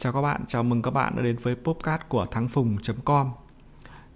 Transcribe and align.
Chào 0.00 0.12
các 0.12 0.20
bạn, 0.20 0.44
chào 0.48 0.62
mừng 0.62 0.82
các 0.82 0.90
bạn 0.90 1.16
đã 1.16 1.22
đến 1.22 1.36
với 1.42 1.54
podcast 1.54 2.00
của 2.08 2.26
thắng 2.26 2.48
phùng.com 2.48 3.30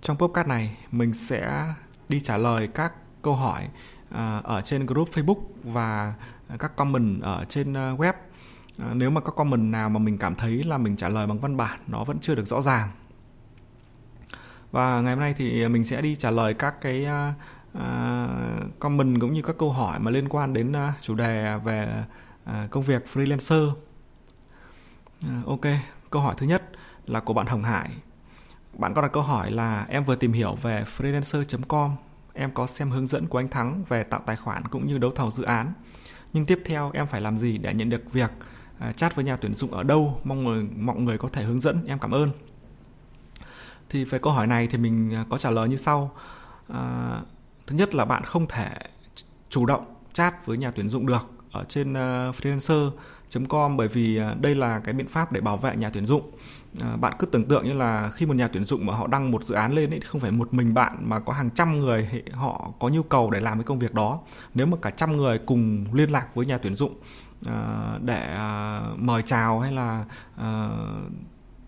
Trong 0.01 0.19
podcast 0.19 0.49
này, 0.49 0.77
mình 0.91 1.15
sẽ 1.15 1.75
đi 2.09 2.21
trả 2.21 2.37
lời 2.37 2.69
các 2.75 2.93
câu 3.23 3.35
hỏi 3.35 3.69
à, 4.11 4.41
ở 4.45 4.61
trên 4.61 4.87
group 4.87 5.09
Facebook 5.11 5.41
và 5.65 6.15
các 6.59 6.77
comment 6.77 7.23
ở 7.23 7.45
trên 7.49 7.77
à, 7.77 7.93
web. 7.93 8.13
À, 8.79 8.95
nếu 8.95 9.11
mà 9.11 9.21
các 9.21 9.35
comment 9.37 9.73
nào 9.73 9.89
mà 9.89 9.99
mình 9.99 10.19
cảm 10.19 10.35
thấy 10.35 10.65
là 10.65 10.79
mình 10.79 10.97
trả 10.97 11.09
lời 11.09 11.27
bằng 11.27 11.39
văn 11.39 11.57
bản 11.57 11.81
nó 11.87 12.05
vẫn 12.05 12.19
chưa 12.21 12.35
được 12.35 12.47
rõ 12.47 12.63
ràng. 12.63 12.89
Và 14.71 15.01
ngày 15.01 15.15
hôm 15.15 15.21
nay 15.21 15.35
thì 15.37 15.69
mình 15.69 15.85
sẽ 15.85 16.01
đi 16.01 16.17
trả 16.17 16.31
lời 16.31 16.55
các 16.55 16.81
cái 16.81 17.07
comment 18.79 19.21
cũng 19.21 19.33
như 19.33 19.43
các 19.43 19.59
câu 19.59 19.73
hỏi 19.73 19.99
mà 19.99 20.11
liên 20.11 20.29
quan 20.29 20.53
đến 20.53 20.73
chủ 21.01 21.15
đề 21.15 21.59
về 21.65 22.05
công 22.71 22.83
việc 22.83 23.05
freelancer. 23.13 23.73
Ờ, 25.27 25.33
ok, 25.47 25.61
câu 26.11 26.23
hỏi 26.23 26.35
thứ 26.39 26.47
nhất 26.47 26.63
là 27.07 27.21
của 27.21 27.35
bạn 27.35 27.47
Hồng 27.47 27.63
Hải. 27.63 27.91
Bạn 28.79 28.95
có 28.95 29.03
đặt 29.03 29.13
câu 29.13 29.23
hỏi 29.23 29.51
là 29.51 29.87
em 29.89 30.05
vừa 30.05 30.17
tìm 30.17 30.33
hiểu 30.33 30.55
về 30.63 30.85
freelancer.com, 30.97 31.97
em 32.33 32.51
có 32.55 32.67
xem 32.67 32.91
hướng 32.91 33.07
dẫn 33.07 33.27
của 33.27 33.39
anh 33.39 33.49
Thắng 33.49 33.85
về 33.89 34.03
tạo 34.03 34.21
tài 34.27 34.37
khoản 34.37 34.69
cũng 34.69 34.87
như 34.87 34.99
đấu 34.99 35.11
thầu 35.11 35.31
dự 35.31 35.45
án. 35.45 35.73
Nhưng 36.33 36.47
tiếp 36.47 36.63
theo 36.65 36.91
em 36.95 37.07
phải 37.07 37.21
làm 37.21 37.39
gì 37.39 37.59
để 37.59 37.75
nhận 37.75 37.91
được 37.91 38.13
việc 38.13 38.31
à, 38.79 38.93
chat 38.93 39.17
với 39.17 39.25
nhà 39.25 39.37
tuyển 39.37 39.55
dụng 39.55 39.71
ở 39.71 39.83
đâu? 39.83 40.21
Mong 40.25 40.45
người 40.45 40.69
mọi 40.77 40.97
người 40.97 41.19
có 41.19 41.29
thể 41.33 41.43
hướng 41.43 41.61
dẫn, 41.61 41.85
em 41.87 41.99
cảm 41.99 42.11
ơn. 42.11 42.31
Thì 43.89 44.05
về 44.05 44.19
câu 44.19 44.33
hỏi 44.33 44.47
này 44.47 44.67
thì 44.67 44.79
mình 44.79 45.15
à, 45.15 45.25
có 45.31 45.39
trả 45.39 45.51
lời 45.51 45.69
như 45.69 45.77
sau. 45.77 46.11
À, 46.69 47.21
thứ 47.67 47.77
nhất 47.77 47.95
là 47.95 48.05
bạn 48.05 48.25
không 48.25 48.47
thể 48.49 48.71
chủ 49.49 49.67
động 49.67 49.95
chat 50.13 50.47
với 50.47 50.59
nhà 50.59 50.71
tuyển 50.71 50.89
dụng 50.89 51.07
được 51.07 51.31
ở 51.53 51.65
trên 51.69 51.93
uh, 51.93 52.35
freelancer 52.37 52.91
com 53.49 53.77
bởi 53.77 53.89
vì 53.89 54.17
à, 54.17 54.35
đây 54.41 54.55
là 54.55 54.81
cái 54.81 54.95
biện 54.95 55.09
pháp 55.09 55.33
để 55.33 55.41
bảo 55.41 55.57
vệ 55.57 55.77
nhà 55.77 55.91
tuyển 55.91 56.07
dụng. 56.07 56.31
À, 56.81 56.97
bạn 56.97 57.13
cứ 57.19 57.27
tưởng 57.27 57.45
tượng 57.45 57.65
như 57.65 57.73
là 57.73 58.11
khi 58.11 58.27
một 58.27 58.37
nhà 58.37 58.49
tuyển 58.49 58.65
dụng 58.65 58.87
mà 58.87 58.95
họ 58.95 59.07
đăng 59.07 59.31
một 59.31 59.45
dự 59.45 59.55
án 59.55 59.73
lên 59.73 59.91
ấy, 59.91 60.01
thì 60.01 60.07
không 60.07 60.21
phải 60.21 60.31
một 60.31 60.55
mình 60.55 60.75
bạn 60.75 60.97
mà 61.01 61.21
có 61.21 61.33
hàng 61.33 61.51
trăm 61.51 61.79
người 61.79 62.23
họ 62.33 62.71
có 62.81 62.89
nhu 62.89 63.03
cầu 63.03 63.31
để 63.31 63.41
làm 63.41 63.59
cái 63.59 63.65
công 63.65 63.79
việc 63.79 63.95
đó. 63.95 64.21
Nếu 64.55 64.67
mà 64.67 64.77
cả 64.83 64.91
trăm 64.91 65.17
người 65.17 65.39
cùng 65.39 65.87
liên 65.93 66.11
lạc 66.11 66.35
với 66.35 66.47
nhà 66.47 66.59
tuyển 66.59 66.75
dụng 66.75 66.95
à, 67.47 67.99
để 68.01 68.39
mời 68.97 69.23
chào 69.23 69.61
hay 69.61 69.73
là 69.73 70.05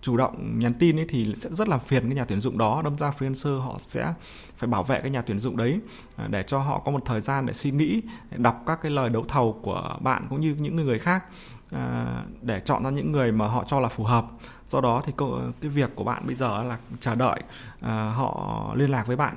chủ 0.05 0.17
động 0.17 0.59
nhắn 0.59 0.75
tin 0.75 0.99
ấy 0.99 1.07
thì 1.09 1.35
sẽ 1.37 1.51
rất 1.53 1.69
là 1.69 1.79
phiền 1.79 2.03
cái 2.03 2.15
nhà 2.15 2.25
tuyển 2.25 2.41
dụng 2.41 2.59
đó. 2.59 2.83
Đâm 2.85 2.97
ra 2.97 3.13
freelancer 3.19 3.61
họ 3.61 3.79
sẽ 3.81 4.15
phải 4.57 4.69
bảo 4.69 4.83
vệ 4.83 5.01
cái 5.01 5.11
nhà 5.11 5.23
tuyển 5.23 5.39
dụng 5.39 5.57
đấy 5.57 5.81
à, 6.17 6.27
để 6.31 6.43
cho 6.43 6.59
họ 6.59 6.79
có 6.79 6.93
một 6.93 7.03
thời 7.05 7.21
gian 7.21 7.47
để 7.47 7.53
suy 7.53 7.71
nghĩ, 7.71 8.03
để 8.31 8.37
đọc 8.39 8.63
các 8.67 8.79
cái 8.83 8.93
lời 8.93 9.11
đấu 9.11 9.25
thầu 9.29 9.61
của 9.63 9.97
bạn 10.01 10.27
cũng 10.31 10.41
như 10.41 10.57
những 10.59 10.77
người 10.77 10.99
khác 10.99 11.25
à, 11.71 12.23
để 12.43 12.61
chọn 12.61 12.85
ra 12.85 12.91
những 12.91 13.13
người 13.13 13.33
mà 13.33 13.47
họ 13.47 13.65
cho 13.67 13.81
là 13.81 13.89
phù 13.89 14.05
hợp. 14.05 14.27
Do 14.69 14.81
đó 14.81 15.03
thì 15.07 15.13
cái 15.61 15.71
việc 15.71 15.91
của 15.95 16.05
bạn 16.05 16.23
bây 16.27 16.35
giờ 16.35 16.63
là 16.63 16.79
chờ 17.01 17.15
đợi 17.15 17.41
à, 17.81 18.13
họ 18.17 18.73
liên 18.75 18.91
lạc 18.91 19.07
với 19.07 19.17
bạn. 19.17 19.37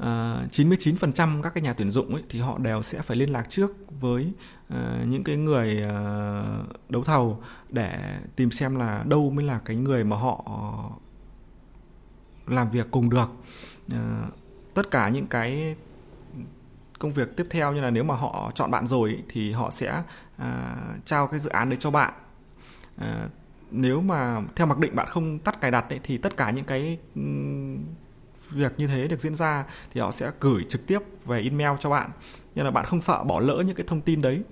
Ờ, 0.00 0.42
uh, 0.44 0.52
99% 0.52 1.42
các 1.42 1.54
cái 1.54 1.62
nhà 1.62 1.72
tuyển 1.72 1.90
dụng 1.90 2.14
ấy, 2.14 2.22
thì 2.28 2.40
họ 2.40 2.58
đều 2.58 2.82
sẽ 2.82 3.02
phải 3.02 3.16
liên 3.16 3.32
lạc 3.32 3.50
trước 3.50 3.70
với 4.00 4.32
uh, 4.74 4.78
những 5.06 5.24
cái 5.24 5.36
người 5.36 5.84
uh, 5.84 6.90
đấu 6.90 7.04
thầu 7.04 7.42
để 7.68 8.18
tìm 8.36 8.50
xem 8.50 8.76
là 8.76 9.04
đâu 9.06 9.30
mới 9.30 9.44
là 9.44 9.60
cái 9.64 9.76
người 9.76 10.04
mà 10.04 10.16
họ 10.16 10.44
làm 12.46 12.70
việc 12.70 12.86
cùng 12.90 13.10
được. 13.10 13.30
Uh, 13.92 13.98
tất 14.74 14.90
cả 14.90 15.08
những 15.08 15.26
cái 15.26 15.76
công 16.98 17.12
việc 17.12 17.36
tiếp 17.36 17.46
theo 17.50 17.72
như 17.72 17.80
là 17.80 17.90
nếu 17.90 18.04
mà 18.04 18.14
họ 18.14 18.52
chọn 18.54 18.70
bạn 18.70 18.86
rồi 18.86 19.22
thì 19.28 19.52
họ 19.52 19.70
sẽ 19.70 20.02
uh, 20.42 20.46
trao 21.06 21.26
cái 21.26 21.40
dự 21.40 21.50
án 21.50 21.68
đấy 21.68 21.78
cho 21.80 21.90
bạn. 21.90 22.14
Uh, 23.00 23.30
nếu 23.70 24.00
mà 24.00 24.42
theo 24.56 24.66
mặc 24.66 24.78
định 24.78 24.96
bạn 24.96 25.06
không 25.08 25.38
tắt 25.38 25.60
cài 25.60 25.70
đặt 25.70 25.88
ấy, 25.90 26.00
thì 26.02 26.18
tất 26.18 26.36
cả 26.36 26.50
những 26.50 26.64
cái 26.64 26.98
việc 28.50 28.72
như 28.78 28.86
thế 28.86 29.08
được 29.08 29.20
diễn 29.20 29.34
ra 29.34 29.64
thì 29.92 30.00
họ 30.00 30.10
sẽ 30.10 30.30
gửi 30.40 30.64
trực 30.68 30.86
tiếp 30.86 30.98
về 31.24 31.42
email 31.42 31.76
cho 31.80 31.90
bạn. 31.90 32.10
Nên 32.54 32.64
là 32.64 32.70
bạn 32.70 32.84
không 32.84 33.00
sợ 33.00 33.24
bỏ 33.24 33.40
lỡ 33.40 33.62
những 33.66 33.76
cái 33.76 33.86
thông 33.88 34.00
tin 34.00 34.20
đấy. 34.20 34.42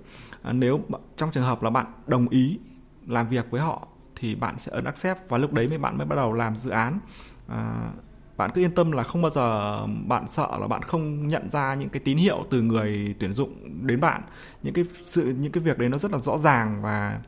À, 0.41 0.53
nếu 0.53 0.81
trong 1.17 1.31
trường 1.31 1.43
hợp 1.43 1.63
là 1.63 1.69
bạn 1.69 1.85
đồng 2.07 2.29
ý 2.29 2.59
làm 3.07 3.27
việc 3.27 3.51
với 3.51 3.61
họ 3.61 3.87
thì 4.15 4.35
bạn 4.35 4.59
sẽ 4.59 4.71
ấn 4.71 4.83
accept 4.83 5.29
và 5.29 5.37
lúc 5.37 5.53
đấy 5.53 5.67
mới 5.67 5.77
bạn 5.77 5.97
mới 5.97 6.07
bắt 6.07 6.15
đầu 6.15 6.33
làm 6.33 6.55
dự 6.55 6.71
án. 6.71 6.99
À, 7.47 7.91
bạn 8.37 8.51
cứ 8.53 8.61
yên 8.61 8.75
tâm 8.75 8.91
là 8.91 9.03
không 9.03 9.21
bao 9.21 9.31
giờ 9.31 9.79
bạn 10.07 10.27
sợ 10.27 10.57
là 10.59 10.67
bạn 10.67 10.81
không 10.81 11.27
nhận 11.27 11.49
ra 11.49 11.73
những 11.73 11.89
cái 11.89 11.99
tín 12.05 12.17
hiệu 12.17 12.45
từ 12.49 12.61
người 12.61 13.15
tuyển 13.19 13.33
dụng 13.33 13.53
đến 13.87 13.99
bạn. 13.99 14.21
Những 14.63 14.73
cái 14.73 14.85
sự 15.03 15.35
những 15.39 15.51
cái 15.51 15.63
việc 15.63 15.77
đấy 15.77 15.89
nó 15.89 15.97
rất 15.97 16.11
là 16.11 16.17
rõ 16.17 16.37
ràng 16.37 16.81
và 16.81 17.19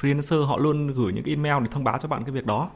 freelancer 0.00 0.46
họ 0.46 0.56
luôn 0.56 0.86
gửi 0.86 1.12
những 1.12 1.24
cái 1.24 1.34
email 1.34 1.62
để 1.62 1.68
thông 1.70 1.84
báo 1.84 1.98
cho 1.98 2.08
bạn 2.08 2.24
cái 2.24 2.32
việc 2.32 2.46
đó 2.46 2.70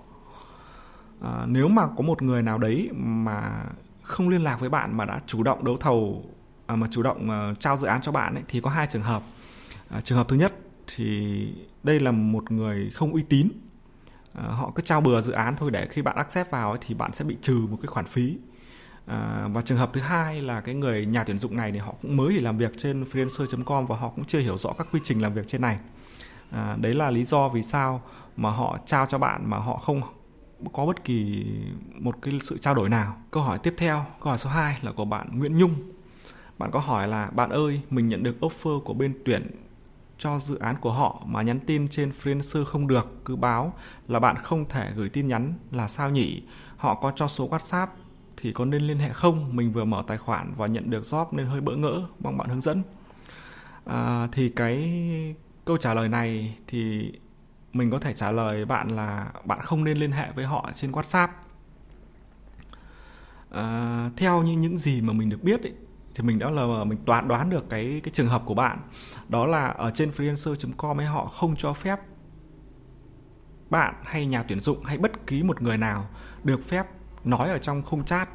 à, 1.21 1.47
nếu 1.49 1.69
mà 1.69 1.87
có 1.97 2.03
một 2.03 2.23
người 2.23 2.43
nào 2.43 2.59
đấy 2.59 2.91
mà 2.93 3.65
không 4.03 4.29
liên 4.29 4.45
lạc 4.45 4.61
với 4.61 4.69
bạn 4.69 4.97
mà 4.97 5.05
đã 5.05 5.21
chủ 5.27 5.43
động 5.43 5.65
đấu 5.65 5.77
thầu 5.77 6.25
à, 6.67 6.77
mà 6.77 6.87
chủ 6.91 7.03
động 7.03 7.31
à, 7.31 7.55
trao 7.61 7.77
dự 7.77 7.87
án 7.87 8.01
cho 8.01 8.13
bạn 8.13 8.35
ấy, 8.35 8.45
thì 8.49 8.61
có 8.61 8.71
hai 8.71 8.87
trường 8.87 9.03
hợp. 9.03 9.23
À, 9.89 10.01
trường 10.01 10.19
hợp 10.19 10.29
thứ 10.29 10.37
nhất 10.37 10.53
thì 10.87 11.49
đây 11.83 12.01
là 12.01 12.11
một 12.11 12.51
người 12.51 12.91
không 12.95 13.13
uy 13.13 13.23
tín. 13.23 13.49
À, 14.35 14.43
họ 14.43 14.73
cứ 14.75 14.83
trao 14.83 15.01
bừa 15.01 15.21
dự 15.21 15.33
án 15.33 15.57
thôi 15.57 15.71
để 15.71 15.87
khi 15.91 16.03
bạn 16.03 16.17
accept 16.17 16.51
vào 16.51 16.71
ấy, 16.71 16.79
thì 16.87 16.95
bạn 16.95 17.13
sẽ 17.15 17.25
bị 17.25 17.37
trừ 17.43 17.67
một 17.71 17.79
cái 17.83 17.87
khoản 17.87 18.07
phí. 18.07 18.39
À, 19.07 19.49
và 19.53 19.63
trường 19.63 19.79
hợp 19.79 19.91
thứ 19.93 20.01
hai 20.01 20.43
là 20.43 20.61
cái 20.61 20.75
người 20.75 21.07
nhà 21.07 21.25
tuyển 21.25 21.39
dụng 21.39 21.57
này 21.57 21.73
thì 21.73 21.79
họ 21.79 21.95
cũng 22.03 22.17
mới 22.17 22.35
chỉ 22.35 22.41
làm 22.41 22.59
việc 22.59 22.73
trên 22.79 23.05
freelancer.com 23.05 23.87
và 23.87 23.97
họ 23.97 24.09
cũng 24.09 24.25
chưa 24.25 24.39
hiểu 24.39 24.59
rõ 24.59 24.73
các 24.73 24.87
quy 24.93 25.01
trình 25.05 25.23
làm 25.23 25.35
việc 25.35 25.49
trên 25.49 25.61
này. 25.61 25.79
À, 26.51 26.77
đấy 26.81 26.95
là 26.95 27.11
lý 27.11 27.25
do 27.25 27.49
vì 27.49 27.63
sao 27.63 28.03
mà 28.37 28.51
họ 28.51 28.79
trao 28.87 29.07
cho 29.07 29.19
bạn 29.19 29.51
mà 29.51 29.59
họ 29.59 29.77
không 29.77 30.03
có 30.73 30.87
bất 30.87 31.05
kỳ 31.05 31.47
một 31.95 32.23
cái 32.23 32.39
sự 32.43 32.59
trao 32.59 32.75
đổi 32.75 32.89
nào? 32.89 33.17
Câu 33.31 33.43
hỏi 33.43 33.59
tiếp 33.59 33.75
theo 33.77 34.07
câu 34.21 34.31
hỏi 34.31 34.39
số 34.39 34.51
2 34.51 34.79
là 34.83 34.93
của 34.93 35.05
bạn 35.05 35.39
Nguyễn 35.39 35.59
Nhung. 35.59 35.75
Bạn 36.59 36.71
có 36.71 36.79
hỏi 36.79 37.09
là 37.09 37.31
bạn 37.31 37.51
ơi 37.51 37.81
mình 37.91 38.09
nhận 38.09 38.23
được 38.23 38.37
offer 38.41 38.81
của 38.81 38.95
bên 38.95 39.15
tuyển 39.25 39.51
cho 40.19 40.39
dự 40.39 40.59
án 40.59 40.77
của 40.81 40.93
họ 40.93 41.23
mà 41.27 41.43
nhắn 41.43 41.61
tin 41.61 41.89
trên 41.89 42.13
freelancer 42.23 42.65
không 42.65 42.87
được 42.87 43.25
cứ 43.25 43.37
báo 43.37 43.73
là 44.09 44.19
bạn 44.19 44.37
không 44.37 44.69
thể 44.69 44.93
gửi 44.97 45.09
tin 45.09 45.29
nhắn 45.29 45.55
là 45.71 45.89
sao 45.89 46.11
nhỉ? 46.11 46.43
Họ 46.77 46.95
có 46.95 47.13
cho 47.17 47.29
số 47.29 47.49
whatsapp 47.49 47.87
thì 48.37 48.53
có 48.53 48.65
nên 48.65 48.83
liên 48.83 48.99
hệ 48.99 49.13
không? 49.13 49.57
Mình 49.57 49.73
vừa 49.73 49.85
mở 49.85 50.05
tài 50.07 50.19
khoản 50.19 50.53
và 50.57 50.67
nhận 50.67 50.91
được 50.91 51.03
job 51.03 51.27
nên 51.33 51.47
hơi 51.47 51.61
bỡ 51.61 51.77
ngỡ 51.77 52.03
mong 52.21 52.39
bạn 52.39 52.49
hướng 52.49 52.61
dẫn. 52.61 52.83
À, 53.85 54.29
thì 54.33 54.49
cái 54.49 55.35
câu 55.65 55.77
trả 55.77 55.95
lời 55.95 56.09
này 56.09 56.57
thì 56.67 57.13
mình 57.77 57.91
có 57.91 57.99
thể 57.99 58.15
trả 58.15 58.31
lời 58.31 58.65
bạn 58.65 58.89
là 58.89 59.33
bạn 59.45 59.61
không 59.61 59.85
nên 59.85 59.99
liên 59.99 60.13
hệ 60.13 60.33
với 60.33 60.45
họ 60.45 60.71
trên 60.75 60.93
whatsapp. 60.93 61.29
À, 63.51 64.11
theo 64.17 64.43
như 64.43 64.53
những 64.53 64.79
gì 64.79 65.01
mà 65.01 65.13
mình 65.13 65.31
được 65.31 65.43
biết 65.43 65.63
ấy, 65.63 65.75
thì 66.15 66.23
mình 66.23 66.39
đã 66.39 66.51
là 66.51 66.85
mình 66.85 66.99
đoán 67.05 67.29
đoán 67.29 67.51
được 67.51 67.71
cái 67.71 68.01
cái 68.05 68.13
trường 68.15 68.29
hợp 68.29 68.43
của 68.47 68.55
bạn. 68.55 68.79
Đó 69.29 69.47
là 69.47 69.67
ở 69.67 69.91
trên 69.95 70.11
freelancer.com 70.11 71.01
ấy 71.01 71.07
họ 71.07 71.25
không 71.25 71.57
cho 71.57 71.73
phép 71.73 72.01
bạn 73.71 73.95
hay 74.05 74.27
nhà 74.27 74.43
tuyển 74.43 74.61
dụng 74.61 74.85
hay 74.85 74.99
bất 74.99 75.27
kỳ 75.27 75.43
một 75.43 75.63
người 75.63 75.79
nào 75.79 76.09
được 76.45 76.65
phép 76.65 76.87
nói 77.25 77.49
ở 77.51 77.59
trong 77.59 77.83
khung 77.83 78.05
chat 78.05 78.29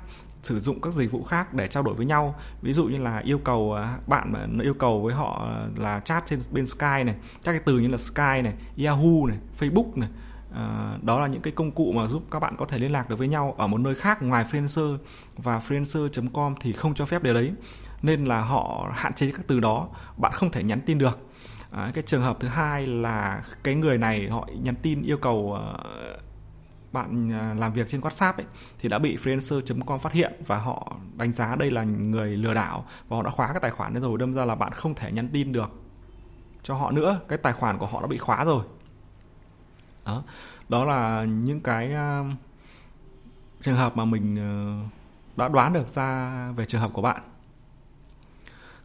sử 0.44 0.60
dụng 0.60 0.82
các 0.82 0.94
dịch 0.94 1.12
vụ 1.12 1.24
khác 1.24 1.54
để 1.54 1.68
trao 1.68 1.84
đổi 1.84 1.96
với 1.96 2.06
nhau. 2.06 2.36
Ví 2.62 2.74
dụ 2.74 2.86
như 2.86 2.98
là 2.98 3.18
yêu 3.18 3.38
cầu 3.38 3.74
à, 3.74 3.98
bạn 4.08 4.34
mà 4.34 4.64
yêu 4.64 4.74
cầu 4.74 5.02
với 5.02 5.14
họ 5.14 5.48
à, 5.48 5.68
là 5.78 6.00
chat 6.00 6.24
trên 6.28 6.40
bên 6.52 6.68
Skype 6.68 7.04
này 7.04 7.16
các 7.44 7.52
cái 7.52 7.62
từ 7.66 7.80
như 7.80 7.88
là 7.88 7.98
Skype 7.98 8.42
này 8.42 8.54
Yahoo 8.78 9.28
này 9.28 9.38
Facebook 9.60 9.92
này 9.96 10.10
À, 10.56 10.98
đó 11.02 11.20
là 11.20 11.28
những 11.28 11.42
cái 11.42 11.54
công 11.54 11.72
cụ 11.72 11.92
mà 11.92 12.08
giúp 12.08 12.24
các 12.32 12.40
bạn 12.40 12.56
có 12.58 12.66
thể 12.66 12.80
liên 12.80 12.92
lạc 12.92 13.10
được 13.10 13.20
với 13.20 13.28
nhau 13.28 13.56
ở 13.58 13.68
một 13.68 13.78
nơi 13.78 13.96
khác 13.96 14.22
ngoài 14.22 14.46
freelancer 14.52 14.98
và 15.38 15.62
freelancer.com 15.68 16.56
thì 16.60 16.74
không 16.74 16.94
cho 16.94 17.06
phép 17.06 17.24
điều 17.24 17.34
đấy 17.34 17.54
nên 18.02 18.26
là 18.26 18.42
họ 18.42 18.92
hạn 18.94 19.14
chế 19.14 19.32
các 19.32 19.42
từ 19.48 19.60
đó 19.60 19.90
bạn 20.18 20.32
không 20.32 20.52
thể 20.52 20.64
nhắn 20.64 20.82
tin 20.86 20.98
được. 20.98 21.20
À, 21.72 21.92
cái 21.94 22.04
trường 22.08 22.22
hợp 22.22 22.38
thứ 22.40 22.48
hai 22.48 22.88
là 22.88 23.44
cái 23.64 23.76
người 23.76 23.98
này 23.98 24.30
họ 24.30 24.48
nhắn 24.62 24.76
tin 24.76 25.02
yêu 25.02 25.18
cầu 25.18 25.36
uh, 25.36 26.31
bạn 26.92 27.32
à, 27.34 27.54
làm 27.54 27.74
việc 27.74 27.88
trên 27.90 28.02
WhatsApp 28.02 28.34
ấy 28.34 28.46
thì 28.80 28.90
đã 28.90 29.00
bị 29.00 29.18
freelancer.com 29.18 30.00
phát 30.00 30.14
hiện 30.14 30.34
và 30.48 30.58
họ 30.58 30.96
đánh 31.16 31.32
giá 31.32 31.56
đây 31.56 31.72
là 31.72 31.84
người 31.84 32.38
lừa 32.38 32.54
đảo 32.54 32.86
và 33.08 33.18
họ 33.18 33.24
đã 33.24 33.30
khóa 33.30 33.48
cái 33.48 33.60
tài 33.62 33.72
khoản 33.72 33.94
đấy 33.94 34.02
rồi 34.02 34.18
đâm 34.18 34.34
ra 34.34 34.46
là 34.46 34.56
bạn 34.56 34.72
không 34.72 34.96
thể 34.96 35.12
nhắn 35.12 35.30
tin 35.34 35.52
được 35.52 35.72
cho 36.64 36.76
họ 36.76 36.92
nữa. 36.92 37.20
Cái 37.28 37.38
tài 37.38 37.54
khoản 37.54 37.78
của 37.78 37.86
họ 37.86 38.02
đã 38.02 38.08
bị 38.08 38.18
khóa 38.18 38.46
rồi. 38.46 38.64
Đó 40.06 40.24
đó 40.70 40.86
là 40.86 41.24
những 41.24 41.62
cái 41.62 41.94
uh, 41.94 42.26
trường 43.62 43.78
hợp 43.78 43.98
mà 43.98 44.06
mình 44.06 44.36
uh, 44.36 45.38
đã 45.38 45.48
đoán 45.48 45.74
được 45.74 45.88
ra 45.88 46.52
về 46.52 46.66
trường 46.66 46.82
hợp 46.82 46.92
của 46.94 47.02
bạn. 47.02 47.22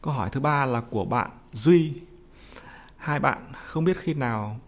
Câu 0.03 0.15
hỏi 0.15 0.31
thứ 0.31 0.41
ba 0.41 0.67
là 0.67 0.81
của 0.81 1.05
bạn 1.05 1.31
duy. 1.53 2.01
Hai 2.97 3.19
bạn 3.19 3.53
không 3.67 3.85
biết 3.85 3.97
khi 4.01 4.15
nào 4.15 4.61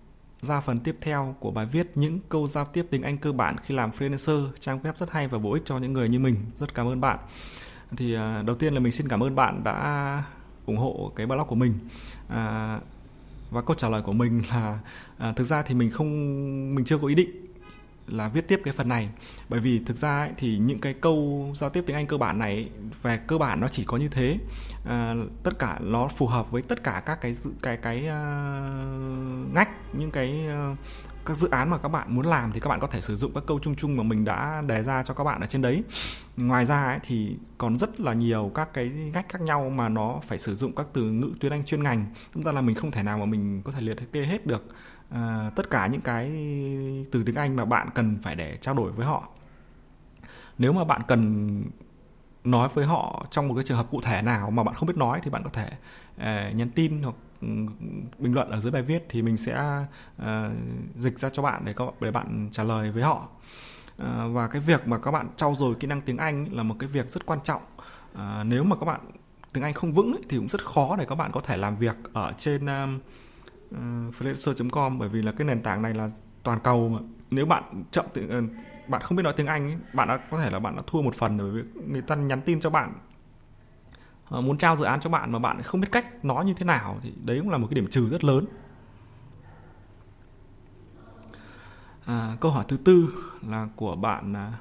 ra 0.43 0.61
phần 0.61 0.81
tiếp 0.81 0.97
theo 1.01 1.37
của 1.41 1.51
bài 1.51 1.67
viết 1.67 1.91
những 1.95 2.21
câu 2.29 2.49
giao 2.49 2.65
tiếp 2.65 2.87
tiếng 2.91 3.03
Anh 3.03 3.19
cơ 3.19 3.33
bản 3.33 3.57
khi 3.59 3.75
làm 3.75 3.91
freelancer 3.91 4.49
trang 4.61 4.81
web 4.83 4.93
rất 4.99 5.11
hay 5.11 5.29
và 5.29 5.39
bổ 5.39 5.53
ích 5.53 5.63
cho 5.67 5.79
những 5.79 5.93
người 5.93 6.09
như 6.09 6.19
mình. 6.19 6.37
Rất 6.59 6.75
cảm 6.75 6.87
ơn 6.87 7.01
bạn. 7.01 7.19
Thì 7.97 8.15
à, 8.15 8.43
đầu 8.47 8.57
tiên 8.57 8.75
là 8.75 8.81
mình 8.81 8.93
xin 8.93 9.09
cảm 9.09 9.23
ơn 9.23 9.35
bạn 9.35 9.65
đã 9.65 10.23
ủng 10.67 10.77
hộ 10.77 11.13
cái 11.17 11.27
blog 11.27 11.47
của 11.47 11.55
mình. 11.55 11.75
À, 12.29 12.79
và 13.51 13.63
câu 13.63 13.77
trả 13.77 13.89
lời 13.89 14.03
của 14.03 14.13
mình 14.13 14.43
là 14.51 14.79
à, 15.19 15.33
thực 15.33 15.45
ra 15.45 15.63
thì 15.63 15.75
mình 15.75 15.91
không 15.91 16.75
mình 16.75 16.85
chưa 16.85 16.99
có 16.99 17.07
ý 17.07 17.15
định 17.15 17.48
là 18.09 18.29
viết 18.29 18.49
tiếp 18.49 18.61
cái 18.65 18.75
phần 18.75 18.89
này. 18.89 19.09
Bởi 19.49 19.61
vì 19.61 19.81
thực 19.87 19.97
ra 19.97 20.19
ấy, 20.19 20.31
thì 20.37 20.59
những 20.59 20.79
cái 20.79 20.95
câu 20.95 21.49
giao 21.57 21.71
tiếp 21.71 21.85
tiếng 21.87 21.97
Anh 21.97 22.07
cơ 22.07 22.17
bản 22.17 22.39
này 22.39 22.69
về 23.03 23.17
cơ 23.27 23.39
bản 23.39 23.61
nó 23.61 23.69
chỉ 23.69 23.85
có 23.85 23.97
như 23.97 24.09
thế. 24.09 24.39
À, 24.85 25.15
tất 25.43 25.59
cả 25.59 25.79
nó 25.83 26.09
phù 26.09 26.27
hợp 26.27 26.51
với 26.51 26.63
tất 26.63 26.83
cả 26.83 27.03
các 27.07 27.21
cái 27.21 27.35
cái 27.63 27.77
cái 27.77 27.99
uh, 27.99 29.55
ngách 29.55 29.69
những 29.93 30.11
cái 30.11 30.41
uh, 30.73 30.79
các 31.29 31.37
dự 31.37 31.49
án 31.51 31.71
mà 31.71 31.79
các 31.79 31.89
bạn 31.89 32.15
muốn 32.15 32.27
làm 32.27 32.53
thì 32.53 32.61
các 32.61 32.69
bạn 32.69 32.81
có 32.81 32.87
thể 32.87 33.01
sử 33.01 33.17
dụng 33.17 33.35
các 33.35 33.45
câu 33.47 33.59
chung 33.59 33.77
chung 33.77 33.97
mà 33.97 34.03
mình 34.03 34.25
đã 34.25 34.63
đề 34.67 34.83
ra 34.83 35.03
cho 35.03 35.15
các 35.15 35.25
bạn 35.25 35.41
ở 35.41 35.47
trên 35.47 35.63
đấy. 35.63 35.83
Ngoài 36.37 36.67
ra 36.67 36.85
ấy, 36.85 36.99
thì 37.03 37.37
còn 37.59 37.79
rất 37.79 38.01
là 38.01 38.13
nhiều 38.13 38.51
các 38.55 38.69
cái 38.73 38.89
ngách 38.89 39.29
khác 39.29 39.41
nhau 39.41 39.71
mà 39.71 39.89
nó 39.89 40.21
phải 40.27 40.39
sử 40.39 40.57
dụng 40.57 40.75
các 40.75 40.87
từ 40.93 41.03
ngữ 41.03 41.33
tiếng 41.41 41.53
Anh 41.53 41.65
chuyên 41.65 41.83
ngành. 41.83 42.07
Chúng 42.35 42.43
ta 42.43 42.53
là 42.53 42.61
mình 42.61 42.75
không 42.75 42.91
thể 42.91 43.03
nào 43.03 43.19
mà 43.19 43.25
mình 43.25 43.63
có 43.65 43.73
thể 43.73 43.81
liệt 43.81 44.13
kê 44.13 44.25
hết 44.25 44.47
được 44.47 44.65
uh, 45.09 45.19
tất 45.57 45.71
cả 45.71 45.87
những 45.87 46.01
cái 46.01 46.31
từ 47.13 47.23
tiếng 47.27 47.35
Anh 47.35 47.57
mà 47.57 47.65
bạn 47.65 47.89
cần 47.95 48.19
phải 48.23 48.35
để 48.35 48.59
trao 48.61 48.75
đổi 48.75 48.93
với 48.93 49.07
họ. 49.07 49.29
Nếu 50.59 50.73
mà 50.73 50.85
bạn 50.85 51.03
cần 51.09 51.65
nói 52.45 52.69
với 52.75 52.87
họ 52.87 53.27
trong 53.31 53.49
một 53.49 53.55
cái 53.55 53.65
trường 53.65 53.77
hợp 53.77 53.87
cụ 53.91 54.01
thể 54.01 54.23
nào 54.23 54.51
mà 54.51 54.63
bạn 54.63 54.75
không 54.75 54.87
biết 54.87 54.97
nói 54.97 55.21
thì 55.23 55.31
bạn 55.31 55.43
có 55.43 55.51
thể 55.51 55.71
uh, 56.17 56.55
nhắn 56.55 56.71
tin 56.75 57.03
hoặc 57.03 57.15
bình 58.19 58.35
luận 58.35 58.51
ở 58.51 58.61
dưới 58.61 58.73
bài 58.73 58.83
viết 58.83 59.07
thì 59.09 59.23
mình 59.23 59.37
sẽ 59.37 59.85
uh, 60.23 60.27
dịch 60.97 61.19
ra 61.19 61.31
cho 61.31 61.43
bạn 61.43 61.63
để 61.65 61.73
các 61.73 61.89
để 62.01 62.11
bạn 62.11 62.49
trả 62.53 62.63
lời 62.63 62.91
với 62.91 63.03
họ. 63.03 63.29
Uh, 64.03 64.07
và 64.33 64.49
cái 64.49 64.63
việc 64.63 64.89
mà 64.89 64.99
các 64.99 65.11
bạn 65.11 65.29
trau 65.37 65.55
dồi 65.59 65.75
kỹ 65.75 65.87
năng 65.87 66.01
tiếng 66.01 66.17
Anh 66.17 66.47
là 66.53 66.63
một 66.63 66.77
cái 66.79 66.89
việc 66.89 67.11
rất 67.11 67.27
quan 67.27 67.39
trọng. 67.45 67.63
Uh, 68.13 68.21
nếu 68.45 68.65
mà 68.65 68.77
các 68.77 68.87
bạn 68.87 69.01
tiếng 69.53 69.65
Anh 69.65 69.75
không 69.75 69.93
vững 69.93 70.13
ấy, 70.13 70.23
thì 70.29 70.37
cũng 70.37 70.49
rất 70.49 70.65
khó 70.65 70.97
để 70.97 71.05
các 71.09 71.15
bạn 71.15 71.33
có 71.33 71.41
thể 71.41 71.57
làm 71.57 71.77
việc 71.77 71.97
ở 72.13 72.33
trên 72.39 72.65
uh, 72.65 73.01
uh, 73.75 74.15
freelancer.com 74.15 74.99
bởi 74.99 75.09
vì 75.09 75.23
là 75.23 75.33
cái 75.33 75.47
nền 75.47 75.63
tảng 75.63 75.83
này 75.83 75.95
là 75.95 76.11
toàn 76.43 76.61
cầu 76.65 76.89
mà. 76.89 76.99
Nếu 77.31 77.47
bạn 77.47 77.85
chậm 77.91 78.07
uh, 78.07 78.45
bạn 78.89 79.03
không 79.03 79.17
biết 79.17 79.23
nói 79.23 79.33
tiếng 79.37 79.47
Anh 79.47 79.71
ấy, 79.71 79.77
bạn 79.93 80.09
đã 80.09 80.17
có 80.31 80.39
thể 80.39 80.51
là 80.51 80.59
bạn 80.59 80.77
đã 80.77 80.83
thua 80.87 81.03
một 81.03 81.15
phần 81.15 81.39
bởi 81.39 81.51
vì 81.51 81.63
người 81.87 82.03
ta 82.03 82.15
nhắn 82.15 82.41
tin 82.41 82.61
cho 82.61 82.71
bạn 82.71 82.93
Ờ, 84.29 84.41
muốn 84.41 84.59
trao 84.59 84.77
dự 84.77 84.85
án 84.85 85.01
cho 85.01 85.11
bạn 85.11 85.33
mà 85.33 85.39
bạn 85.39 85.63
không 85.63 85.81
biết 85.81 85.89
cách 85.93 86.25
nói 86.25 86.45
như 86.45 86.55
thế 86.55 86.65
nào 86.65 86.99
thì 87.03 87.13
đấy 87.25 87.39
cũng 87.41 87.51
là 87.51 87.59
một 87.59 87.67
cái 87.71 87.75
điểm 87.75 87.91
trừ 87.91 88.09
rất 88.09 88.25
lớn 88.25 88.47
à, 92.05 92.37
câu 92.41 92.51
hỏi 92.51 92.65
thứ 92.69 92.77
tư 92.77 93.09
là 93.49 93.69
của 93.77 93.97
bạn 93.97 94.37
à, 94.37 94.53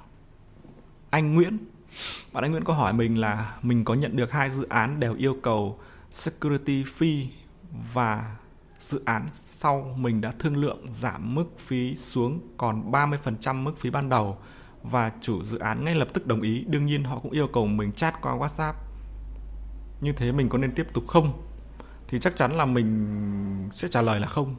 anh 1.09 1.35
Nguyễn 1.35 1.57
bạn 2.33 2.43
anh 2.43 2.51
Nguyễn 2.51 2.63
có 2.63 2.73
hỏi 2.73 2.93
mình 2.93 3.17
là 3.17 3.57
mình 3.61 3.85
có 3.85 3.93
nhận 3.93 4.15
được 4.15 4.31
hai 4.31 4.49
dự 4.49 4.67
án 4.69 4.99
đều 4.99 5.15
yêu 5.15 5.37
cầu 5.43 5.79
security 6.11 6.83
fee 6.83 7.25
và 7.93 8.35
dự 8.79 9.01
án 9.05 9.27
sau 9.31 9.95
mình 9.97 10.21
đã 10.21 10.33
thương 10.39 10.57
lượng 10.57 10.85
giảm 10.91 11.35
mức 11.35 11.45
phí 11.59 11.95
xuống 11.95 12.39
còn 12.57 12.91
30% 12.91 13.63
mức 13.63 13.77
phí 13.77 13.89
ban 13.89 14.09
đầu 14.09 14.37
và 14.83 15.11
chủ 15.21 15.43
dự 15.43 15.59
án 15.59 15.85
ngay 15.85 15.95
lập 15.95 16.07
tức 16.13 16.27
đồng 16.27 16.41
ý. 16.41 16.63
Đương 16.67 16.85
nhiên 16.85 17.03
họ 17.03 17.19
cũng 17.19 17.31
yêu 17.31 17.47
cầu 17.47 17.67
mình 17.67 17.91
chat 17.91 18.21
qua 18.21 18.37
WhatsApp. 18.37 18.73
Như 20.01 20.13
thế 20.13 20.31
mình 20.31 20.49
có 20.49 20.57
nên 20.57 20.71
tiếp 20.71 20.88
tục 20.94 21.07
không? 21.07 21.44
Thì 22.07 22.19
chắc 22.19 22.35
chắn 22.35 22.51
là 22.51 22.65
mình 22.65 23.69
sẽ 23.71 23.88
trả 23.88 24.01
lời 24.01 24.19
là 24.19 24.27
không. 24.27 24.55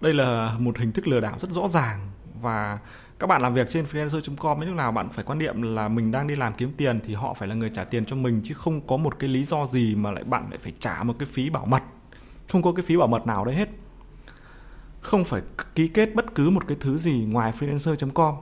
Đây 0.00 0.14
là 0.14 0.56
một 0.58 0.78
hình 0.78 0.92
thức 0.92 1.08
lừa 1.08 1.20
đảo 1.20 1.36
rất 1.40 1.50
rõ 1.50 1.68
ràng 1.68 2.10
và 2.42 2.78
các 3.18 3.26
bạn 3.26 3.42
làm 3.42 3.54
việc 3.54 3.68
trên 3.68 3.84
freelancer.com 3.84 4.60
lúc 4.60 4.74
nào 4.74 4.92
bạn 4.92 5.08
phải 5.08 5.24
quan 5.24 5.38
niệm 5.38 5.62
là 5.62 5.88
mình 5.88 6.10
đang 6.10 6.26
đi 6.26 6.36
làm 6.36 6.52
kiếm 6.54 6.72
tiền 6.76 7.00
thì 7.04 7.14
họ 7.14 7.34
phải 7.34 7.48
là 7.48 7.54
người 7.54 7.70
trả 7.74 7.84
tiền 7.84 8.04
cho 8.04 8.16
mình 8.16 8.40
chứ 8.44 8.54
không 8.54 8.86
có 8.86 8.96
một 8.96 9.18
cái 9.18 9.30
lý 9.30 9.44
do 9.44 9.66
gì 9.66 9.94
mà 9.94 10.10
lại 10.10 10.24
bạn 10.24 10.46
lại 10.50 10.58
phải 10.62 10.72
trả 10.78 11.02
một 11.02 11.14
cái 11.18 11.28
phí 11.32 11.50
bảo 11.50 11.66
mật 11.66 11.82
không 12.48 12.62
có 12.62 12.72
cái 12.72 12.84
phí 12.84 12.96
bảo 12.96 13.08
mật 13.08 13.26
nào 13.26 13.44
đấy 13.44 13.54
hết 13.54 13.68
không 15.00 15.24
phải 15.24 15.42
ký 15.74 15.88
kết 15.88 16.14
bất 16.14 16.34
cứ 16.34 16.50
một 16.50 16.66
cái 16.66 16.76
thứ 16.80 16.98
gì 16.98 17.26
ngoài 17.28 17.52
freelancer.com 17.58 18.34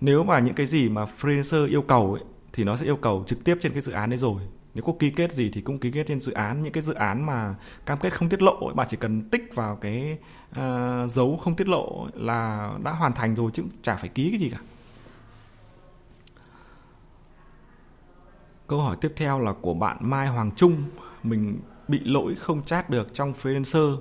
nếu 0.00 0.24
mà 0.24 0.38
những 0.38 0.54
cái 0.54 0.66
gì 0.66 0.88
mà 0.88 1.06
freelancer 1.20 1.68
yêu 1.68 1.82
cầu 1.82 2.12
ấy, 2.12 2.24
thì 2.52 2.64
nó 2.64 2.76
sẽ 2.76 2.86
yêu 2.86 2.96
cầu 2.96 3.24
trực 3.26 3.44
tiếp 3.44 3.58
trên 3.60 3.72
cái 3.72 3.82
dự 3.82 3.92
án 3.92 4.10
đấy 4.10 4.18
rồi 4.18 4.42
nếu 4.74 4.84
có 4.84 4.92
ký 4.98 5.10
kết 5.10 5.32
gì 5.32 5.50
thì 5.50 5.60
cũng 5.60 5.78
ký 5.78 5.90
kết 5.90 6.04
trên 6.06 6.20
dự 6.20 6.32
án 6.32 6.62
những 6.62 6.72
cái 6.72 6.82
dự 6.82 6.94
án 6.94 7.26
mà 7.26 7.54
cam 7.86 7.98
kết 7.98 8.12
không 8.12 8.28
tiết 8.28 8.42
lộ 8.42 8.66
ấy, 8.66 8.74
bạn 8.74 8.86
chỉ 8.90 8.96
cần 8.96 9.22
tích 9.22 9.54
vào 9.54 9.76
cái 9.76 10.18
uh, 10.50 11.12
dấu 11.12 11.36
không 11.36 11.56
tiết 11.56 11.68
lộ 11.68 12.08
là 12.14 12.72
đã 12.84 12.92
hoàn 12.92 13.12
thành 13.12 13.34
rồi 13.34 13.50
chứ 13.54 13.62
chả 13.82 13.96
phải 13.96 14.08
ký 14.08 14.30
cái 14.30 14.38
gì 14.38 14.50
cả 14.50 14.58
câu 18.72 18.80
hỏi 18.80 18.96
tiếp 19.00 19.12
theo 19.16 19.40
là 19.40 19.52
của 19.52 19.74
bạn 19.74 19.96
Mai 20.00 20.28
Hoàng 20.28 20.50
Trung 20.56 20.84
mình 21.22 21.60
bị 21.88 22.00
lỗi 22.04 22.34
không 22.34 22.64
chat 22.64 22.90
được 22.90 23.14
trong 23.14 23.32
freelancer. 23.42 23.98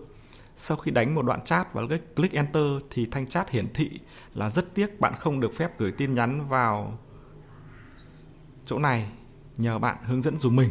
Sau 0.56 0.78
khi 0.78 0.92
đánh 0.92 1.16
một 1.16 1.22
đoạn 1.22 1.44
chat 1.46 1.74
và 1.74 1.82
click 2.16 2.36
enter 2.36 2.64
thì 2.90 3.08
thanh 3.12 3.28
chat 3.28 3.50
hiển 3.50 3.74
thị 3.74 4.00
là 4.34 4.50
rất 4.50 4.74
tiếc 4.74 5.00
bạn 5.00 5.14
không 5.20 5.40
được 5.40 5.54
phép 5.56 5.80
gửi 5.80 5.92
tin 5.92 6.14
nhắn 6.14 6.48
vào 6.48 6.98
chỗ 8.66 8.80
này. 8.80 9.10
Nhờ 9.58 9.80
bạn 9.80 9.98
hướng 10.04 10.22
dẫn 10.22 10.38
dùm 10.38 10.56
mình. 10.56 10.70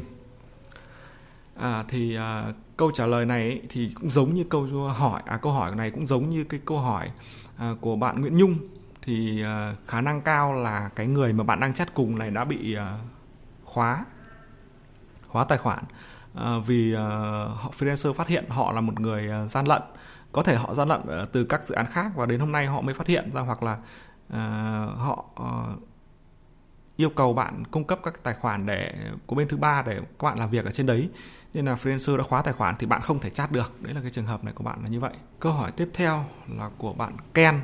À, 1.57 1.85
thì 1.89 2.17
à, 2.17 2.53
câu 2.77 2.91
trả 2.95 3.07
lời 3.07 3.27
này 3.27 3.43
ấy, 3.43 3.63
thì 3.69 3.91
cũng 3.95 4.11
giống 4.11 4.35
như 4.35 4.45
câu 4.45 4.89
hỏi 4.89 5.23
à 5.27 5.37
câu 5.37 5.53
hỏi 5.53 5.77
này 5.77 5.91
cũng 5.91 6.07
giống 6.07 6.31
như 6.31 6.45
cái 6.45 6.61
câu 6.65 6.79
hỏi 6.79 7.11
à, 7.57 7.75
của 7.81 7.97
bạn 7.97 8.21
Nguyễn 8.21 8.37
Nhung. 8.37 8.59
Thì 9.03 9.43
à, 9.43 9.75
khả 9.87 10.01
năng 10.01 10.21
cao 10.21 10.53
là 10.53 10.91
cái 10.97 11.07
người 11.07 11.33
mà 11.33 11.45
bạn 11.45 11.61
đang 11.61 11.75
chat 11.75 11.95
cùng 11.95 12.19
này 12.19 12.31
đã 12.31 12.45
bị 12.45 12.75
à, 12.75 12.99
khóa 13.65 14.05
khóa 15.29 15.45
tài 15.45 15.59
khoản. 15.59 15.85
À, 16.35 16.59
vì 16.67 16.95
à, 16.95 17.07
họ 17.55 17.71
freelancer 17.79 18.13
phát 18.13 18.29
hiện 18.29 18.45
họ 18.49 18.73
là 18.73 18.81
một 18.81 19.01
người 19.01 19.31
à, 19.31 19.47
gian 19.47 19.67
lận. 19.67 19.83
Có 20.33 20.43
thể 20.43 20.57
họ 20.57 20.75
gian 20.75 20.89
lận 20.89 21.01
à, 21.09 21.27
từ 21.33 21.45
các 21.45 21.65
dự 21.65 21.75
án 21.75 21.87
khác 21.87 22.13
và 22.17 22.27
đến 22.27 22.41
hôm 22.41 22.53
nay 22.53 22.67
họ 22.67 22.81
mới 22.81 22.95
phát 22.95 23.07
hiện 23.07 23.31
ra 23.35 23.41
hoặc 23.41 23.63
là 23.63 23.79
à, 24.29 24.87
họ 24.97 25.25
à, 25.37 25.51
yêu 27.01 27.11
cầu 27.11 27.33
bạn 27.35 27.65
cung 27.71 27.85
cấp 27.85 28.01
các 28.05 28.23
tài 28.23 28.35
khoản 28.35 28.67
để 28.67 28.95
của 29.27 29.37
bên 29.37 29.49
thứ 29.49 29.57
ba 29.57 29.83
để 29.83 29.95
các 29.95 30.23
bạn 30.23 30.39
làm 30.39 30.51
việc 30.51 30.65
ở 30.65 30.73
trên 30.73 30.87
đấy. 30.87 31.09
Nên 31.55 31.65
là 31.65 31.75
freelancer 31.75 32.17
đã 32.17 32.23
khóa 32.23 32.43
tài 32.43 32.55
khoản 32.55 32.75
thì 32.79 32.87
bạn 32.87 33.01
không 33.01 33.19
thể 33.19 33.31
chat 33.31 33.53
được. 33.53 33.73
Đấy 33.81 33.95
là 33.95 34.01
cái 34.01 34.11
trường 34.11 34.27
hợp 34.27 34.45
này 34.45 34.55
của 34.55 34.65
bạn 34.65 34.79
là 34.83 34.89
như 34.89 35.01
vậy. 35.01 35.13
Câu 35.41 35.53
hỏi 35.53 35.73
tiếp 35.73 35.89
theo 35.95 36.25
là 36.49 36.71
của 36.79 36.93
bạn 36.93 37.17
Ken. 37.35 37.61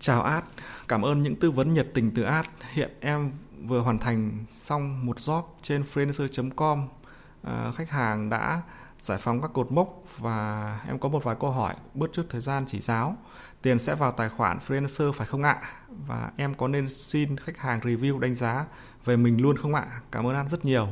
Chào 0.00 0.22
Ad 0.22 0.44
cảm 0.88 1.02
ơn 1.02 1.22
những 1.22 1.36
tư 1.36 1.50
vấn 1.50 1.74
nhiệt 1.74 1.88
tình 1.94 2.10
từ 2.14 2.22
Ad 2.22 2.46
hiện 2.72 2.90
em 3.00 3.32
vừa 3.66 3.80
hoàn 3.80 3.98
thành 3.98 4.44
xong 4.48 5.06
một 5.06 5.16
job 5.16 5.42
trên 5.62 5.84
freelancer.com 5.94 6.88
à, 7.42 7.72
khách 7.76 7.90
hàng 7.90 8.30
đã 8.30 8.62
giải 9.04 9.18
phóng 9.18 9.42
các 9.42 9.50
cột 9.54 9.72
mốc 9.72 10.02
và 10.18 10.80
em 10.88 10.98
có 10.98 11.08
một 11.08 11.24
vài 11.24 11.36
câu 11.40 11.50
hỏi. 11.50 11.74
Bớt 11.94 12.06
chút 12.12 12.26
thời 12.30 12.40
gian 12.40 12.64
chỉ 12.68 12.80
giáo 12.80 13.16
tiền 13.62 13.78
sẽ 13.78 13.94
vào 13.94 14.12
tài 14.12 14.28
khoản 14.28 14.58
freelancer 14.66 15.12
phải 15.12 15.26
không 15.26 15.42
ạ? 15.42 15.60
Và 16.06 16.30
em 16.36 16.54
có 16.54 16.68
nên 16.68 16.88
xin 16.88 17.36
khách 17.36 17.58
hàng 17.58 17.80
review 17.80 18.18
đánh 18.18 18.34
giá 18.34 18.64
về 19.04 19.16
mình 19.16 19.42
luôn 19.42 19.56
không 19.56 19.74
ạ? 19.74 19.86
Cảm 20.12 20.26
ơn 20.26 20.34
anh 20.34 20.48
rất 20.48 20.64
nhiều. 20.64 20.88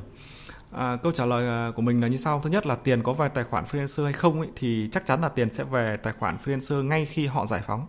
À, 0.72 0.96
câu 1.02 1.12
trả 1.12 1.24
lời 1.24 1.48
à, 1.48 1.70
của 1.76 1.82
mình 1.82 2.00
là 2.00 2.08
như 2.08 2.16
sau. 2.16 2.40
Thứ 2.40 2.50
nhất 2.50 2.66
là 2.66 2.74
tiền 2.74 3.02
có 3.02 3.12
về 3.12 3.28
tài 3.28 3.44
khoản 3.44 3.64
freelancer 3.64 4.04
hay 4.04 4.12
không 4.12 4.40
ấy, 4.40 4.50
thì 4.56 4.88
chắc 4.92 5.06
chắn 5.06 5.20
là 5.20 5.28
tiền 5.28 5.54
sẽ 5.54 5.64
về 5.64 5.96
tài 5.96 6.12
khoản 6.18 6.36
freelancer 6.44 6.82
ngay 6.82 7.06
khi 7.06 7.26
họ 7.26 7.46
giải 7.46 7.62
phóng. 7.66 7.86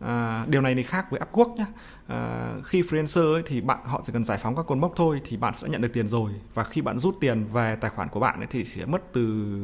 À, 0.00 0.44
điều 0.48 0.60
này 0.60 0.74
thì 0.74 0.82
khác 0.82 1.10
với 1.10 1.20
Upwork 1.20 1.56
nhé. 1.56 1.64
À, 2.06 2.52
khi 2.64 2.82
freelancer 2.82 3.32
ấy, 3.34 3.42
thì 3.46 3.60
bạn 3.60 3.78
họ 3.84 4.00
chỉ 4.04 4.12
cần 4.12 4.24
giải 4.24 4.38
phóng 4.38 4.56
các 4.56 4.66
cột 4.66 4.78
mốc 4.78 4.92
thôi 4.96 5.20
thì 5.24 5.36
bạn 5.36 5.54
sẽ 5.54 5.68
nhận 5.68 5.80
được 5.80 5.92
tiền 5.92 6.08
rồi 6.08 6.30
và 6.54 6.64
khi 6.64 6.80
bạn 6.80 6.98
rút 6.98 7.16
tiền 7.20 7.44
về 7.52 7.76
tài 7.76 7.90
khoản 7.90 8.08
của 8.08 8.20
bạn 8.20 8.40
ấy, 8.40 8.46
thì 8.50 8.64
sẽ 8.64 8.86
mất 8.86 9.12
từ 9.12 9.56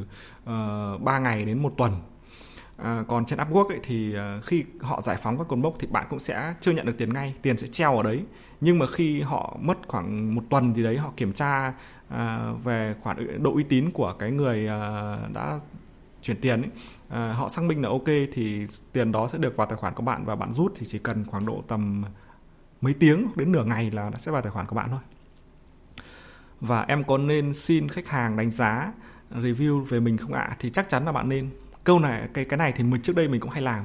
ờ, 0.44 0.92
uh, 0.94 1.02
3 1.02 1.18
ngày 1.18 1.44
đến 1.44 1.62
một 1.62 1.74
tuần. 1.76 1.92
À, 2.76 3.04
còn 3.08 3.24
trên 3.26 3.38
Upwork 3.38 3.68
ấy, 3.68 3.80
thì 3.82 4.16
uh, 4.16 4.44
khi 4.44 4.64
họ 4.80 5.00
giải 5.00 5.16
phóng 5.22 5.38
các 5.38 5.48
cột 5.48 5.58
mốc 5.58 5.74
thì 5.78 5.86
bạn 5.86 6.06
cũng 6.10 6.18
sẽ 6.18 6.54
chưa 6.60 6.72
nhận 6.72 6.86
được 6.86 6.98
tiền 6.98 7.12
ngay, 7.12 7.34
tiền 7.42 7.58
sẽ 7.58 7.66
treo 7.66 7.96
ở 7.96 8.02
đấy. 8.02 8.24
Nhưng 8.60 8.78
mà 8.78 8.86
khi 8.86 9.20
họ 9.20 9.56
mất 9.60 9.78
khoảng 9.88 10.34
một 10.34 10.42
tuần 10.50 10.74
thì 10.74 10.82
đấy 10.82 10.98
họ 10.98 11.12
kiểm 11.16 11.32
tra 11.32 11.72
uh, 12.14 12.64
về 12.64 12.94
khoản 13.02 13.42
độ 13.42 13.52
uy 13.54 13.62
tín 13.62 13.90
của 13.90 14.14
cái 14.18 14.30
người 14.30 14.64
uh, 14.64 15.32
đã 15.32 15.60
chuyển 16.22 16.40
tiền 16.40 16.62
ấy, 16.62 16.70
à, 17.14 17.32
họ 17.32 17.48
xác 17.48 17.62
minh 17.64 17.82
là 17.82 17.88
ok 17.88 18.06
thì 18.32 18.66
tiền 18.92 19.12
đó 19.12 19.28
sẽ 19.28 19.38
được 19.38 19.56
vào 19.56 19.66
tài 19.66 19.76
khoản 19.76 19.94
của 19.94 20.02
bạn 20.02 20.24
và 20.24 20.34
bạn 20.36 20.52
rút 20.52 20.72
thì 20.76 20.86
chỉ 20.86 20.98
cần 20.98 21.24
khoảng 21.26 21.46
độ 21.46 21.64
tầm 21.68 22.04
mấy 22.80 22.94
tiếng 22.94 23.28
đến 23.36 23.52
nửa 23.52 23.64
ngày 23.64 23.90
là 23.90 24.10
nó 24.10 24.18
sẽ 24.18 24.32
vào 24.32 24.42
tài 24.42 24.50
khoản 24.50 24.66
của 24.66 24.76
bạn 24.76 24.88
thôi. 24.90 25.00
Và 26.60 26.84
em 26.88 27.04
có 27.04 27.18
nên 27.18 27.54
xin 27.54 27.88
khách 27.88 28.08
hàng 28.08 28.36
đánh 28.36 28.50
giá 28.50 28.92
review 29.30 29.84
về 29.84 30.00
mình 30.00 30.16
không 30.16 30.32
ạ? 30.32 30.56
Thì 30.58 30.70
chắc 30.70 30.88
chắn 30.88 31.04
là 31.04 31.12
bạn 31.12 31.28
nên. 31.28 31.50
Câu 31.84 31.98
này 31.98 32.28
cái 32.34 32.44
cái 32.44 32.56
này 32.56 32.72
thì 32.76 32.84
mình 32.84 33.02
trước 33.02 33.16
đây 33.16 33.28
mình 33.28 33.40
cũng 33.40 33.50
hay 33.50 33.62
làm 33.62 33.84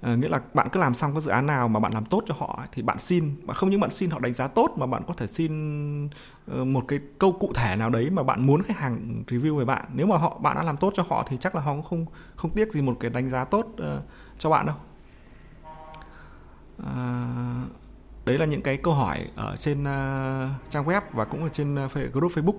à, 0.00 0.14
nghĩa 0.14 0.28
là 0.28 0.40
bạn 0.54 0.68
cứ 0.72 0.80
làm 0.80 0.94
xong 0.94 1.12
cái 1.12 1.22
dự 1.22 1.30
án 1.30 1.46
nào 1.46 1.68
mà 1.68 1.80
bạn 1.80 1.92
làm 1.92 2.04
tốt 2.04 2.22
cho 2.26 2.34
họ 2.38 2.64
thì 2.72 2.82
bạn 2.82 2.98
xin 2.98 3.34
mà 3.44 3.54
không 3.54 3.70
những 3.70 3.80
bạn 3.80 3.90
xin 3.90 4.10
họ 4.10 4.18
đánh 4.18 4.34
giá 4.34 4.48
tốt 4.48 4.74
mà 4.76 4.86
bạn 4.86 5.02
có 5.06 5.14
thể 5.14 5.26
xin 5.26 6.08
ờ, 6.46 6.64
một 6.64 6.84
cái 6.88 7.00
câu 7.18 7.32
cụ 7.32 7.52
thể 7.54 7.76
nào 7.76 7.90
đấy 7.90 8.10
mà 8.10 8.22
bạn 8.22 8.46
muốn 8.46 8.62
khách 8.62 8.78
hàng 8.78 9.24
review 9.26 9.56
về 9.56 9.64
bạn. 9.64 9.84
Nếu 9.94 10.06
mà 10.06 10.16
họ 10.16 10.38
bạn 10.38 10.56
đã 10.56 10.62
làm 10.62 10.76
tốt 10.76 10.92
cho 10.96 11.04
họ 11.08 11.26
thì 11.28 11.36
chắc 11.40 11.54
là 11.54 11.60
họ 11.60 11.72
cũng 11.72 11.82
không 11.82 12.06
không 12.36 12.50
tiếc 12.50 12.72
gì 12.72 12.82
một 12.82 12.96
cái 13.00 13.10
đánh 13.10 13.30
giá 13.30 13.44
tốt 13.44 13.66
uh, 13.66 14.02
cho 14.38 14.50
bạn 14.50 14.66
đâu. 14.66 14.76
À, 16.84 17.62
đấy 18.24 18.38
là 18.38 18.44
những 18.44 18.62
cái 18.62 18.76
câu 18.76 18.94
hỏi 18.94 19.30
ở 19.36 19.56
trên 19.56 19.80
uh, 19.80 20.70
trang 20.70 20.84
web 20.84 21.00
và 21.12 21.24
cũng 21.24 21.42
ở 21.42 21.48
trên 21.48 21.84
uh, 21.84 21.92
group 22.12 22.32
Facebook 22.32 22.58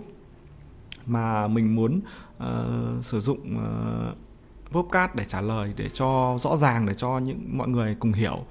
mà 1.05 1.47
mình 1.47 1.75
muốn 1.75 2.01
uh, 2.37 3.05
sử 3.05 3.21
dụng 3.21 3.57
uh, 3.57 4.17
podcast 4.71 5.15
để 5.15 5.25
trả 5.25 5.41
lời 5.41 5.73
để 5.75 5.89
cho 5.89 6.37
rõ 6.41 6.57
ràng 6.57 6.85
để 6.85 6.93
cho 6.93 7.19
những 7.19 7.57
mọi 7.57 7.67
người 7.67 7.95
cùng 7.99 8.13
hiểu. 8.13 8.45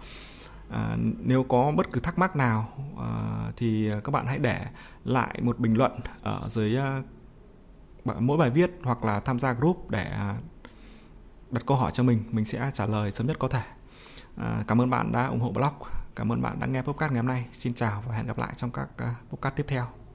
À, 0.71 0.97
nếu 1.19 1.43
có 1.43 1.73
bất 1.77 1.93
cứ 1.93 2.01
thắc 2.01 2.19
mắc 2.19 2.37
nào 2.37 2.69
à, 2.99 3.11
thì 3.57 3.91
các 4.05 4.11
bạn 4.11 4.27
hãy 4.27 4.39
để 4.39 4.67
lại 5.05 5.41
một 5.43 5.59
bình 5.59 5.75
luận 5.75 5.93
ở 6.23 6.49
dưới 6.49 6.77
à, 6.77 7.03
mỗi 8.05 8.39
bài 8.39 8.51
viết 8.51 8.71
hoặc 8.83 9.05
là 9.05 9.21
tham 9.21 9.39
gia 9.39 9.53
group 9.53 9.91
để 9.91 10.05
à, 10.05 10.37
đặt 11.51 11.67
câu 11.67 11.77
hỏi 11.77 11.91
cho 11.95 12.03
mình. 12.03 12.25
Mình 12.31 12.45
sẽ 12.45 12.71
trả 12.75 12.87
lời 12.87 13.13
sớm 13.13 13.27
nhất 13.27 13.37
có 13.39 13.49
thể. 13.49 13.63
À, 14.37 14.65
cảm 14.67 14.81
ơn 14.81 14.91
bạn 14.91 15.13
đã 15.13 15.27
ủng 15.27 15.41
hộ 15.41 15.51
blog. 15.51 15.73
Cảm 16.17 16.33
ơn 16.33 16.43
bạn 16.43 16.61
đã 16.61 16.67
nghe 16.67 16.83
podcast 16.83 17.13
ngày 17.13 17.23
hôm 17.23 17.29
nay. 17.29 17.47
Xin 17.53 17.75
chào 17.75 18.03
và 18.07 18.15
hẹn 18.15 18.27
gặp 18.27 18.39
lại 18.39 18.53
trong 18.57 18.71
các 18.71 18.89
à, 18.97 19.15
podcast 19.31 19.57
tiếp 19.57 19.65
theo. 19.69 20.06